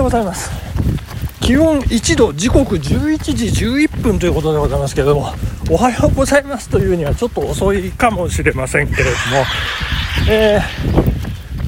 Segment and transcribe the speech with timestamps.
[0.00, 0.50] ようございます。
[1.40, 5.32] 気温1度時刻11時11分ということでございますけれども
[5.70, 9.16] おはようございますというにはちょっと遅いかもしれませんけれども
[10.28, 10.60] え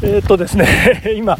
[0.02, 1.36] ー、えー、っとですね 今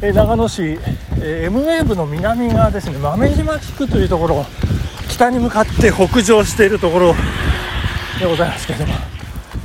[0.00, 4.46] 長野市 M ウェーブの南側ですね豆島地区というところ
[5.08, 7.14] 北に向かって北上しているところ
[8.20, 8.94] でございますけれども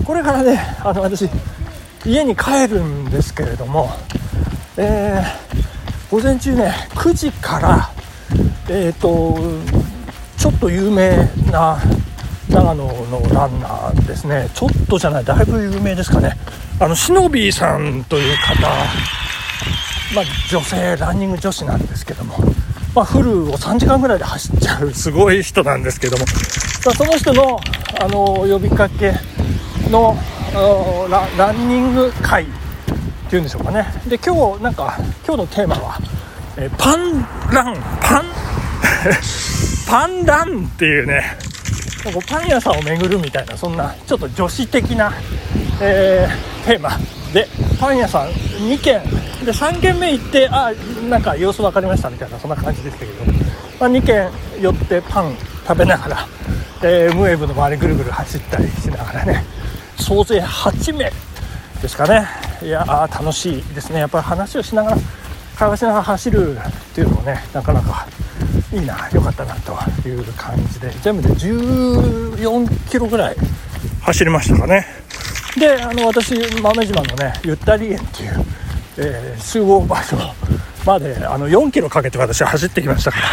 [0.03, 1.29] これからねあの私
[2.05, 3.91] 家に帰るんですけれども、
[4.77, 5.74] えー、
[6.15, 7.89] 午前中ね9時から
[8.69, 9.37] えっ、ー、と
[10.37, 11.11] ちょっと有名
[11.51, 11.77] な
[12.49, 14.49] 長野のランナーですね。
[14.53, 16.37] ちょっとじゃないだいぶ有名ですかね。
[16.79, 18.65] あのシノビーさんという方
[20.15, 22.37] まあ、女性ランニング女子なんですけども、
[22.95, 26.23] まあ、フルを3時間ぐらいで走っちゃうすごい人なんですけども、
[26.85, 27.59] まあ、その人の
[27.99, 29.11] あの呼びかけ
[29.89, 30.15] の
[31.37, 32.47] ランニング会っ
[33.29, 33.85] ていうんでしょうかね。
[34.07, 35.97] で今日なんか今日のテーマは、
[36.55, 38.25] えパンランパン
[39.89, 41.35] パンランっていうね
[42.27, 45.11] パン屋さんを巡るみたいなそんなちょっと女子的な、
[45.81, 46.99] えー、テーマ
[47.33, 47.47] で
[47.79, 49.01] パン屋さん2軒
[49.43, 50.71] で3軒目行ってあ
[51.09, 53.25] なんか様子分かりましたみたいなそんな感じでしたけど、
[53.79, 54.29] まあ、2軒
[54.61, 55.35] 寄ってパン
[55.67, 56.27] 食べながら、
[56.83, 59.43] えー、ムエブの周りぐるぐる走ったりしながらね
[59.97, 61.11] 総勢8名
[61.81, 62.44] ですかね。
[62.61, 63.99] いや楽しいですね。
[63.99, 64.97] やっぱり話をしながら
[65.55, 66.61] 会話しながら走るっ
[66.93, 68.07] ていうのもねなかなか
[68.73, 69.73] いいな良かったなと
[70.07, 70.91] いう感じで。
[71.01, 73.35] 全部で14キロぐらい
[74.01, 74.85] 走りましたかね。
[75.57, 78.45] であの私豆島のねゆったり園っていう、
[78.97, 80.17] えー、集合場所
[80.85, 83.25] まであの4キロかけて私は走ってきましたから。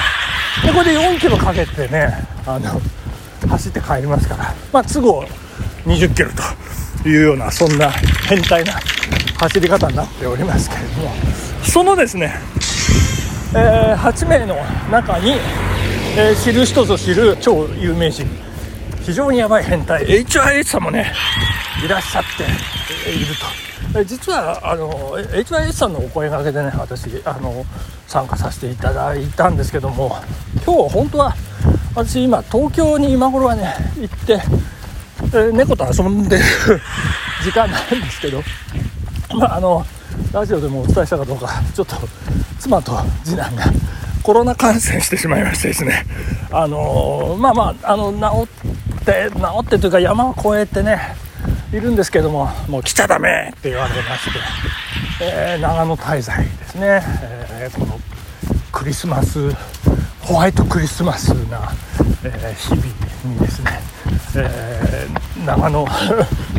[0.67, 2.13] でこれで4キロかけてね
[2.47, 2.81] あの
[3.49, 4.55] 走って帰りますから。
[4.73, 5.25] まあ都合
[5.87, 6.31] 20キロ
[7.03, 7.91] というようなそんな
[8.29, 8.75] 変態な
[9.43, 11.11] 走り方になっておりますけれども。
[11.65, 12.35] そのですね、
[13.57, 14.55] えー、8名の
[14.91, 15.33] 中に、
[16.17, 18.27] えー、知る人ぞ知る超有名人。
[19.03, 20.07] 非常にやばい変態。
[20.07, 21.13] HIH さんもね。
[21.85, 23.27] いらっしゃっている
[23.95, 24.05] と。
[24.05, 27.67] 実はあの HIS さんのお声がけでね私あの
[28.07, 30.17] 参加させていただいたんですけども。
[30.65, 31.35] 今日本当は
[31.97, 36.45] 私今東京に今頃はね行って、えー、猫と遊んでる
[37.43, 38.41] 時間なんですけど
[39.39, 39.85] まああの
[40.33, 41.97] ラジオでもお伝えしたかどうかちょっと
[42.59, 43.65] 妻と次男が
[44.23, 46.07] コロナ感染してしまいましてですね。
[46.51, 48.49] あのまあまああの治
[49.01, 51.17] って治ってというか山を越えてね
[51.73, 54.39] いるんですけどももう来ちゃダメって言われまして、
[55.23, 57.03] えー、長野滞在ですね、
[57.51, 57.99] えー、この
[58.71, 59.51] クリスマス
[60.21, 61.73] ホワイトクリスマスな、
[62.25, 63.81] えー、日々にですね、
[64.37, 65.87] えー、長野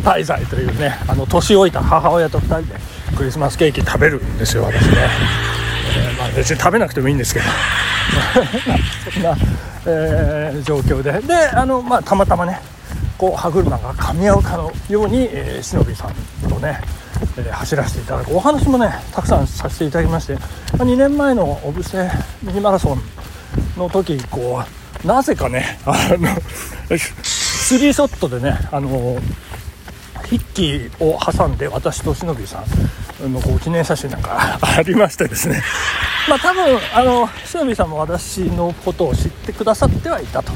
[0.04, 2.78] 滞在というねあの年老いた母親と2人で
[3.16, 5.08] クリスマスケーキ食べるんですよ私ね、
[5.96, 7.46] えー、まあ、別に食べなくてもいいんですけど。
[9.10, 9.36] そんな、
[9.86, 11.12] えー、状況で。
[11.26, 12.60] であの、まあ、たまたまね
[13.16, 16.80] こう歯車が噛み合うかのように、えー、しのびさんとね、
[17.38, 21.96] えー、走らせていただくお話もねたくさんさせていただきまして、まあ、2年前の小布施
[22.42, 23.00] ミニマラソン
[23.76, 24.62] の時こ
[25.02, 26.28] うなぜかねあの
[27.22, 29.16] スリーショットでねあの
[30.28, 32.64] 筆記を挟んで私としのびさ
[33.26, 35.62] んのこう記念写真なんかありましてですね。
[36.28, 40.52] まあ多分あのしのびさんも私のことを知ってくださってはいたと。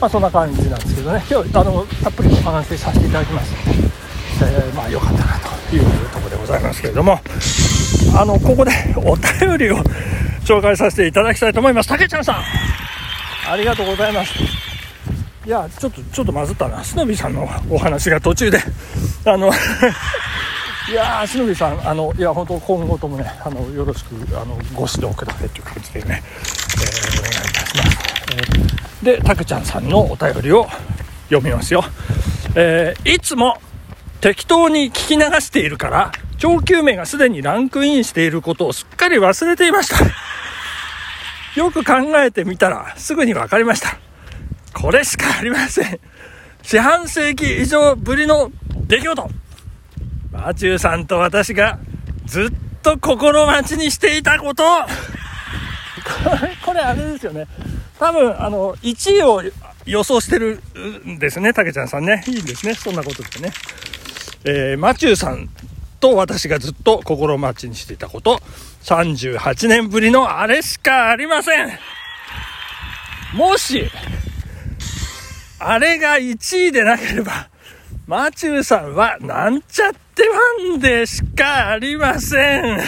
[0.00, 1.24] まあ、そんな感じなんですけどね。
[1.30, 3.46] 今日あのたっぷりお話しさせていただきまし
[4.40, 5.38] た、えー、まあ良かったな
[5.70, 7.20] というところでございますけれども。
[8.16, 9.78] あのここでお便りを
[10.44, 11.88] 紹介させていただきたいと思います。
[11.88, 12.36] たけちゃんさん。
[13.46, 14.32] ありがとうございます
[15.46, 16.82] いやちょっとちょっとまずったな。
[16.82, 18.58] しのびさんのお話が途中で。
[19.26, 19.52] あの
[20.90, 27.98] いやー、しのびさん、あの、いや、本当今後ともね、あの、よろしく、あの、ご指導くださいという感じでね、えー、お願いいたします。
[28.32, 30.66] えーでたくちゃんさんのお便りを
[31.28, 31.84] 読みますよ、
[32.56, 33.58] えー、いつも
[34.20, 40.04] 適当に聞き流しているから長久名がすでにランクインしていることをすっかり忘れていました。
[41.58, 44.03] よく考えてみたらすぐに分かりました。
[44.74, 46.00] これしかありません
[46.62, 48.50] 四半世紀以上ぶりの
[48.86, 49.30] 出来事
[50.32, 51.78] マチューさんと私が
[52.26, 52.46] ずっ
[52.82, 54.86] と心待ちにしていたことこ
[56.42, 57.46] れ これあれですよね
[57.98, 59.42] 多分、あの、1位を
[59.86, 60.60] 予想してる
[61.06, 62.24] んですね、たけちゃんさんね。
[62.26, 63.52] いいんですね、そんなことでね。
[64.44, 65.48] えー、マチューさん
[66.00, 68.40] と私がずっと心待ちにしていたこと、
[68.82, 71.70] 38年ぶりのあれしかありません。
[73.32, 73.90] もし、
[75.66, 77.48] あれが1位でなければ、
[78.06, 82.80] マチューさんはなんちゃってファンでしかありません。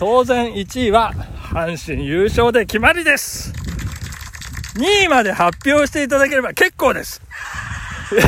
[0.00, 3.52] 当然1位は阪神優勝で決まりです。
[4.74, 7.22] 2位まで発表していただければ結構です。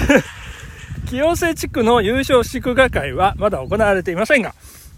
[1.11, 4.55] 清瀬地区の優勝祝賀会はまだ行われていませんが、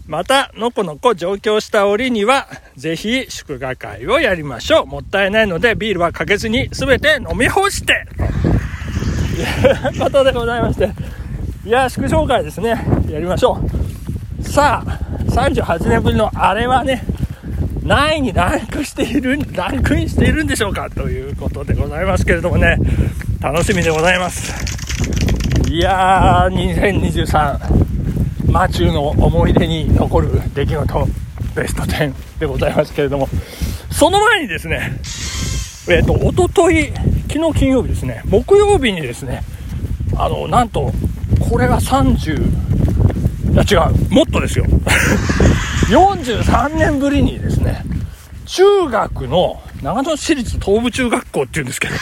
[0.07, 4.85] また、のこのこ上京した折には、ぜひ祝賀会をやりましょう。
[4.85, 8.23] もったいないので、ビールはかけずに全て飲み干してと
[9.93, 10.91] いうことでございまして、
[11.65, 12.69] いや、祝勝会ですね。
[13.09, 13.59] やりましょ
[14.39, 14.43] う。
[14.43, 14.99] さあ、
[15.31, 17.03] 38年ぶりのあれはね、
[17.83, 20.89] 何位にランクしている、ランクインしているんでしょうか？
[20.89, 22.77] ということでございますけれどもね、
[23.39, 24.53] 楽しみでございます。
[25.69, 27.80] いやー、2023、
[28.51, 31.07] マチューの思い出に残る出来事、
[31.55, 33.29] ベスト10でございますけれども、
[33.89, 34.91] その前にですね、
[35.89, 36.91] えっ、ー、と、おととい、
[37.29, 39.41] 昨日金曜日ですね、木曜日にですね、
[40.17, 40.91] あの、なんと、
[41.49, 44.65] これが30、いや違う、もっとですよ。
[45.87, 47.85] 43年ぶりにですね、
[48.45, 51.93] 中学の長野市立東部中学校っていうんですけど、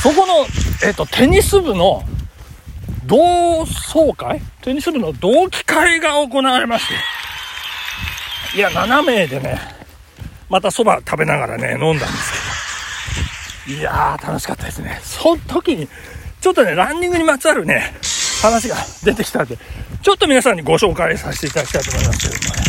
[0.00, 0.46] そこの、
[0.86, 2.04] えっ、と、テニス部の
[3.06, 4.40] 同窓会？
[4.62, 6.88] テニス部の同期会が行われまし
[8.52, 9.60] て、いや、7名でね、
[10.48, 15.00] また蕎麦食べながらね、飲んだんですけど、いやー、楽しかったですね。
[15.02, 15.88] その時に、
[16.40, 17.94] ちょっとね、ランニングにまつわるね、
[18.42, 19.58] 話が出てきたんで、
[20.02, 22.62] ちょっと皆さんにご紹介させていただきたいと思いますけれどもね。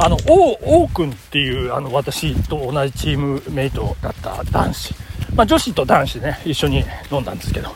[0.00, 4.94] あの、王、王くんっていう、あの、私と同じチームメイトだった男子。
[5.34, 7.74] まあ、女子と男子ね、一緒に飲んだんですけど、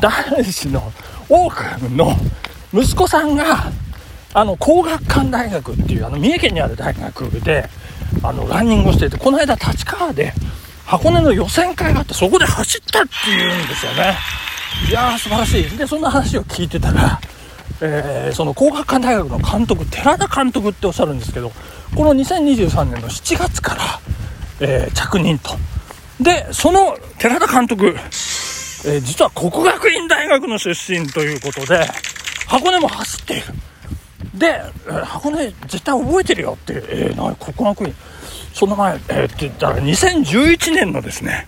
[0.00, 0.92] 男子の
[1.30, 2.12] 王くの
[2.74, 3.70] 息子さんが、
[4.34, 7.68] あの、工学館大学っていう、あの、三重県にある大学で、
[8.22, 10.32] あの、ランニングをしていて、この間立川で、
[10.84, 14.16] 箱根の予選会があって、そこで走ったっていうんですよね。
[14.88, 15.78] いやー、素晴らしい。
[15.78, 17.20] で、そんな話を聞いてたら、
[17.80, 21.52] えー、その工学館大学の監督、寺田監督っておっしゃるんですけど、
[21.94, 23.82] この2023年の7月から、
[24.60, 25.56] えー、着任と。
[26.20, 27.96] で、その寺田監督、
[28.84, 31.86] えー、実は国学院大学の出身ということで、
[32.46, 33.42] 箱根も走っている。
[34.34, 37.94] で、えー、箱根絶対覚えてるよって、えー、な国学院、
[38.54, 41.46] その前、えー、って言ったら2011年のですね、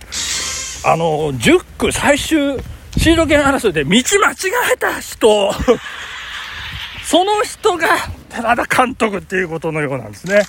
[0.84, 2.58] あの、10区最終
[2.98, 4.34] シード権争いで道間違
[4.74, 5.52] えた人、
[7.04, 7.88] その人が
[8.28, 10.42] 寺田監督っていうことのようなんですね。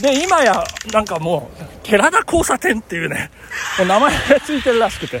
[0.00, 3.30] で、今や、なんかもう、寺田交差点っていうね、
[3.78, 5.20] 名前がついてるらしくて。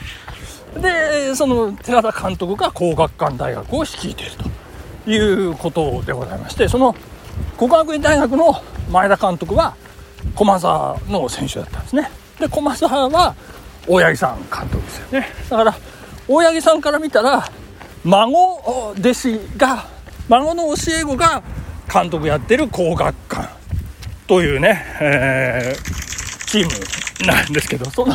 [0.76, 4.32] で、その寺田監督が工学館大学を率いている
[5.04, 6.94] ということでございまして、その
[7.56, 9.74] 国学院大学の前田監督は
[10.34, 12.10] 駒沢の選手だったんですね。
[12.38, 13.34] で、駒沢は
[13.86, 15.28] 大八木さん監督ですよね。
[15.50, 15.74] だから、
[16.28, 17.48] 大八木さんから見たら、
[18.04, 19.86] 孫弟子が、
[20.28, 21.42] 孫の教え子が
[21.92, 23.48] 監督やってる工学館
[24.26, 28.14] というね、えー、チームなんですけど、その、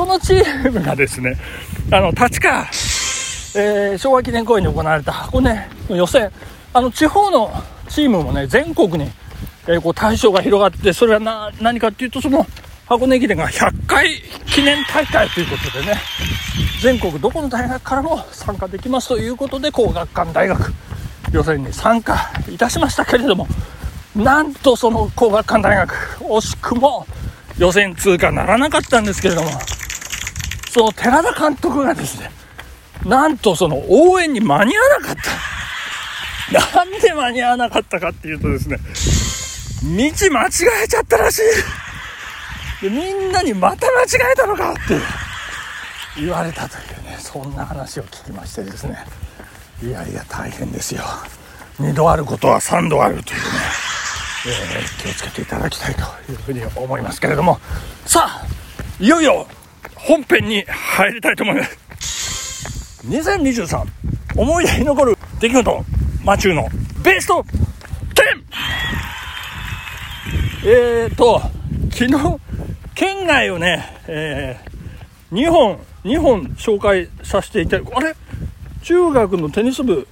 [0.00, 1.36] そのチームがですね、
[1.92, 2.62] あの、立川、
[3.54, 6.30] えー、昭和記念公園に行われた箱根の予選、
[6.72, 7.52] あの、地方の
[7.86, 9.12] チームもね、全国に、
[9.66, 12.46] えー、こう対象が広がって、それはな、何かっていうと、その、
[12.86, 16.00] 箱根駅伝が100回記念大会ということでね、
[16.80, 20.72] 全国どこの大学からも参加できますということで、工学館大学
[21.30, 23.46] 予選に参加いたしましたけれども、
[24.16, 27.06] なんとその工学館大学、惜しくも
[27.58, 29.50] 予選通過ならなかったんですけれども、
[30.70, 32.30] その寺田監督がですね、
[33.04, 36.76] なんとその応援に間に合わなかった。
[36.76, 38.78] なんで間に合わなかったかっていうとですね、
[39.82, 40.48] 道間違
[40.84, 41.42] えちゃったらしい。
[42.80, 44.80] でみんなにまた間違えたのかって
[46.16, 49.04] 言われたというねそんな話を聞きましてですね
[49.82, 51.02] いやいや大変ですよ
[51.78, 53.44] 2度あることは3度あるというね、
[54.46, 56.00] えー、気をつけていただきたいと
[56.32, 57.58] いうふうに思いますけれども
[58.06, 58.46] さあ
[58.98, 59.46] いよいよ
[59.94, 61.64] 本編に入りたいと思いま
[61.98, 63.84] す2023
[64.36, 65.84] 思い出に残る出来事
[66.24, 66.68] マチューの
[67.02, 67.44] ベスト
[70.64, 70.66] 10!
[70.66, 71.40] えーと
[71.90, 72.40] 昨日
[72.94, 77.94] 県外をね、えー、2本2本紹介させていただく。
[77.96, 78.14] あれ？
[78.82, 80.06] 中学のテニス部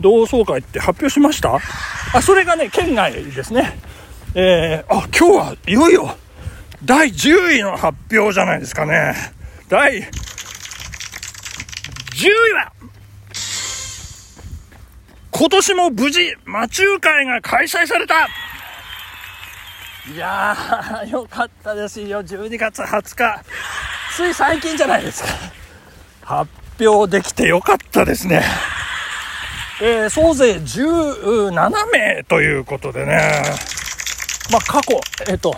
[0.00, 1.58] 同窓会って発表しました？
[2.14, 3.78] あ、それがね、県外ですね。
[4.34, 6.16] えー、あ、今日はいよいよ
[6.86, 9.14] 第10位の発表じゃないですかね。
[9.68, 10.04] 第10
[12.28, 12.72] 位は
[15.32, 18.28] 今年も無事、魔中会が開催された
[20.14, 22.22] いやー、よかったですよ。
[22.22, 23.42] 12月20日。
[24.14, 25.28] つい最近じゃないですか。
[26.22, 26.50] 発
[26.80, 28.44] 表できてよかったですね。
[29.82, 33.42] えー、総勢17名ということでね。
[34.52, 35.56] まあ、過去、えっと、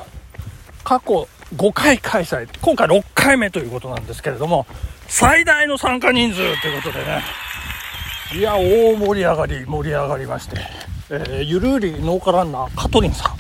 [0.89, 4.67] 過去5回開催、今回6回目ということなんですけれども、
[5.07, 7.23] 最大の参加人数ということでね、
[8.35, 10.57] いや、大盛り上がり、盛り上がりまして、
[11.11, 13.37] えー、ゆるり農家ランナー、カトリンさん、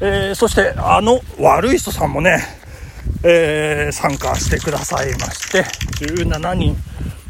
[0.00, 2.38] えー、そしてあの悪い人さんもね、
[3.24, 5.64] えー、参加してくださいまして、
[6.02, 6.76] 17人、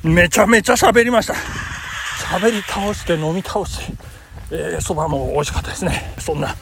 [0.04, 1.34] めちゃめちゃ喋りました。
[2.38, 3.94] 喋り倒して飲み倒して、
[4.52, 6.14] え、そばも美味しかったですね。
[6.20, 6.54] そんな、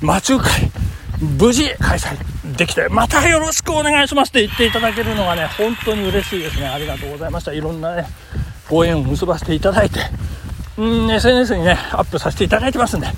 [0.00, 0.70] 魔中会、
[1.20, 6.66] 無事開催できて、またよろしくお願いしますって言っていただけるのがね、本当に嬉しいですね。
[6.66, 7.52] ありがとうございました。
[7.52, 8.06] いろんなね、
[8.68, 10.00] ご縁を結ばせていただいて、
[10.76, 13.08] うん、SNS にね、アップさせていただいてますんで、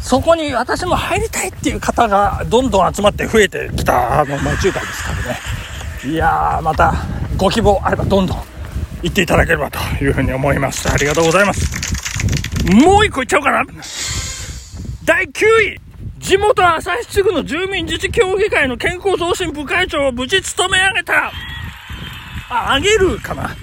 [0.00, 6.12] そこに私も入りたいっていう方がどんどん集まって増えてきたあの、ま、中華ですからね。
[6.12, 6.92] いやー、また
[7.36, 8.38] ご希望あればどんどん
[9.02, 10.90] 行っていただければというふうに思います。
[10.90, 11.84] ありがとうございます。
[12.72, 13.64] もう一個いっちゃおうかな。
[15.04, 15.30] 第9
[15.76, 15.83] 位。
[16.24, 21.26] 地元旭地区の住民自治協議会の健康増進部会長を無事務め上げた。
[22.48, 23.54] あ、あげるかな。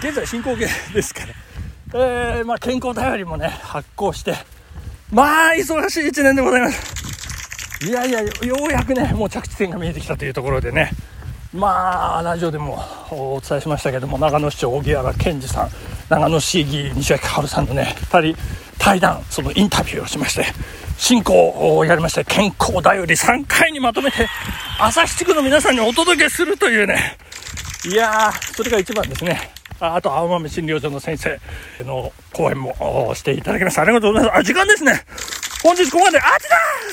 [0.00, 1.28] 現在進行形ですから。
[1.94, 4.34] えー、まあ健康頼りもね、発行して、
[5.12, 7.86] まあ、忙しい一年でございます。
[7.86, 8.30] いやいや、よ
[8.68, 10.90] うやくね、もう着地点が見えてきたというところでね、
[11.54, 12.82] まあ、ラジオでも
[13.12, 15.68] お伝えしましたけども、長野市長、荻原健二さん、
[16.08, 18.42] 長野市議員、西脇春さんのね、2人
[18.82, 20.44] 対談、そのインタビューをしまして、
[20.98, 24.28] 進行をやりまして、健康だより3回にまとめて、
[24.80, 27.16] 朝日地区の皆さんにお届けするというね、
[27.88, 29.52] いやー、それが一番ですね。
[29.78, 31.40] あと、青豆診療所の先生
[31.84, 33.82] の講演もしていただきました。
[33.82, 34.38] ありがとうございます。
[34.40, 35.00] あ、時間ですね。
[35.62, 36.56] 本日ここまで、あちだ